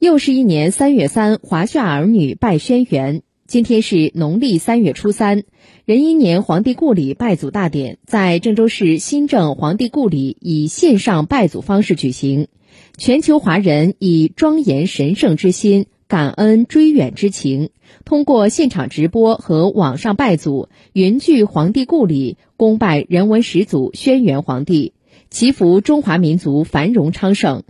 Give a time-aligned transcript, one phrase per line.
[0.00, 3.20] 又是一年三月三，华夏儿女拜轩辕。
[3.46, 5.42] 今天是农历三月初三，
[5.84, 12.48] 壬寅年皇帝故里拜祖大典在郑州市新郑皇帝故里以线上拜祖方式举行。
[12.96, 17.68] 全球华人以庄严神圣之心、感恩追远之情，
[18.06, 24.94] 通过现场直播和网上拜祖，云聚皇帝故里，恭拜人文始祖轩辕皇帝，
[25.28, 27.64] 祈福中华民族繁荣昌盛。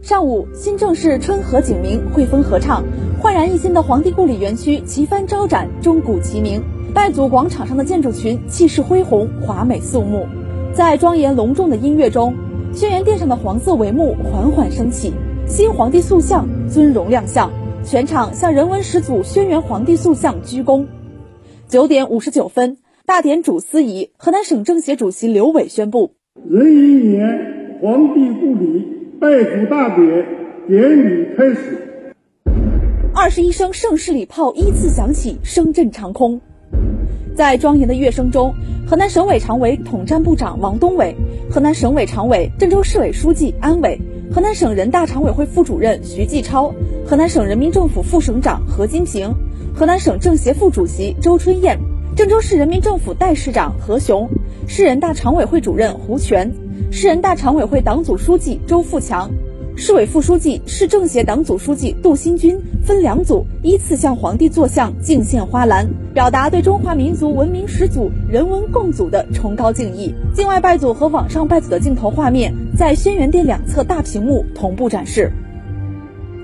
[0.00, 2.84] 上午，新郑市春和景明，汇丰合唱，
[3.20, 6.62] 焕然一新的皇帝故里园区旗帆招展，钟鼓齐鸣。
[6.94, 10.26] 拜祖广场上的建筑群气势恢宏，华美肃穆。
[10.72, 12.34] 在庄严隆重的音乐中，
[12.72, 15.12] 轩辕殿上的黄色帷幕缓缓升起，
[15.46, 17.50] 新皇帝塑像尊荣亮相，
[17.84, 20.86] 全场向人文始祖轩辕皇帝塑像鞠躬。
[21.68, 26.12] 九点五十九分，大典主司仪、河南省政协主席刘伟宣布：
[26.48, 28.97] 壬寅年皇帝故里。
[29.20, 30.24] 拜祖大典
[30.68, 32.14] 典礼开始，
[33.12, 36.40] 二十一声盛世礼炮依次响起，声震长空。
[37.34, 38.54] 在庄严的乐声中，
[38.86, 41.16] 河南省委常委、统战部长王东伟，
[41.50, 44.00] 河南省委常委、郑州市委书记安伟，
[44.32, 46.72] 河南省人大常委会副主任徐继超，
[47.04, 49.34] 河南省人民政府副省长何金平，
[49.74, 51.76] 河南省政协副主席周春燕，
[52.14, 54.28] 郑州市人民政府代市长何雄，
[54.68, 56.67] 市人大常委会主任胡全。
[56.90, 59.30] 市人大常委会党组书记周富强，
[59.76, 70.14] 市委副书记、市政协党组书记杜新军分两组依次向皇帝坐像敬献花篮，表达对中华民族文明始祖、人文共祖的崇高敬意。
[70.34, 75.30] 境外拜祖和网上拜祖的镜头画面在轩辕殿两侧大屏幕同步展示。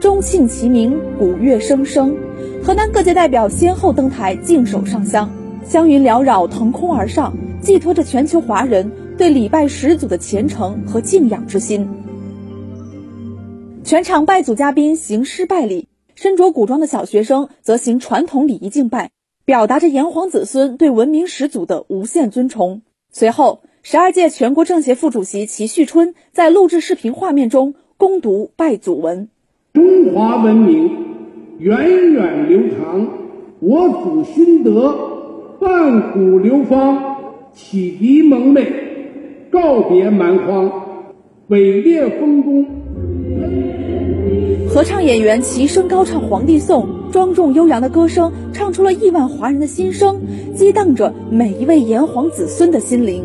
[0.00, 2.14] 钟磬齐鸣，鼓乐声声，
[2.62, 5.30] 河南各界代表先后登台敬手上香，
[5.64, 8.92] 香云缭绕，腾空而上，寄托着全球华人。
[9.16, 11.88] 对礼拜始祖的虔诚和敬仰之心，
[13.84, 19.12] 全场拜祖嘉宾行诗拜礼，身着古装的小学生则行传统礼仪敬拜，
[19.44, 22.82] 表达着炎黄子孙对文明始祖的无限尊崇。
[23.12, 29.28] 随后，十二届全国政协副主席齐旭春在录制视频画面中攻读拜祖文
[29.74, 30.90] ：“中华文明
[31.60, 33.08] 源远流长，
[33.60, 38.82] 我祖勋德万古流芳，启迪蒙昧。”
[39.64, 40.70] 告别蛮荒，
[41.48, 42.66] 伟烈丰功。
[44.68, 50.20] 合唱演员齐声高唱《黄帝颂》，庄重悠扬的歌声唱出了亿万华人的心声，
[50.54, 53.24] 激荡着每一位炎黄子孙的心灵。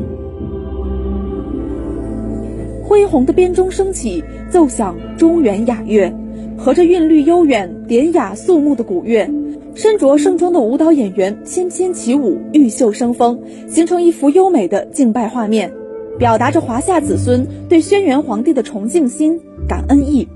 [2.85, 6.09] 恢宏的编钟声起，奏响中原雅乐，
[6.57, 9.29] 和着韵律悠远、典雅肃穆的古乐，
[9.75, 15.73] 身着盛装的舞蹈演员翩翩起舞，玉袖生风，形成一幅优美的敬拜画面。
[16.19, 20.27] 表达着华夏子孙对轩辕皇帝的崇敬心、感恩意。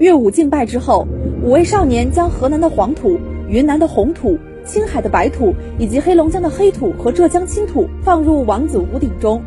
[0.00, 1.06] 乐舞敬拜之后，
[1.40, 3.16] 五位少年将河南的黄土、
[3.48, 9.40] 云南的红土、青海的白土以及黑龙江的黑土和浙江青土放入王子屋顶中。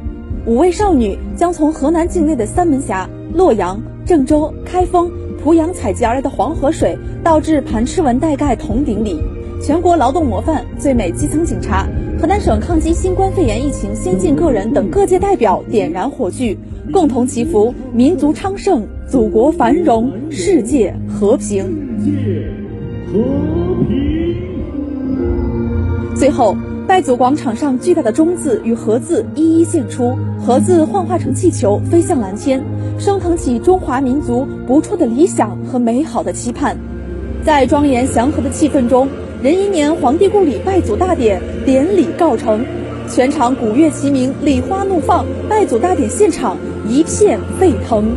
[0.45, 5.11] 五位少女将从河南境内的三门峡、洛阳、郑州、开封、
[5.43, 9.19] 濮阳采集而来的黄河水倒至盘螭纹带盖铜鼎里。
[9.61, 11.85] 全国劳动模范、最美基层警察。
[12.21, 16.55] 河南省抗击新冠肺炎疫情先进个人等各界代表点燃火炬，
[16.93, 21.65] 共同祈福民族昌盛、祖国繁荣、世界和平。
[21.99, 22.47] 世界
[23.07, 23.13] 和
[23.89, 24.37] 平。
[26.15, 26.55] 最后，
[26.87, 30.15] 拜祖广场上巨大的“中”字与“和”字一一现出
[30.45, 32.63] ，“和”字幻化成气球飞向蓝天，
[32.99, 36.77] 升腾起中华民族不辍的理想和美好的期盼。
[37.43, 39.07] 在庄严祥和的气氛中。
[39.43, 42.63] 壬寅年皇帝故里拜祖大典典礼告成，
[43.09, 46.55] 全场鼓乐齐鸣，礼花怒放，拜祖大典现场
[46.87, 48.15] 一片沸腾。